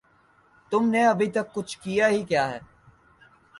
[0.71, 2.59] تم نے ابھے تک کچھ کیا ہی کیا ہے